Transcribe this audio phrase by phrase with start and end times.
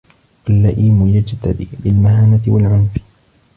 [0.47, 2.91] وَاللَّئِيمُ يَجْتَدِي بِالْمَهَانَةِ وَالْعُنْفِ